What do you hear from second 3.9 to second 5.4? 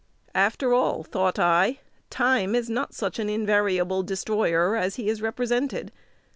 destroyer as he is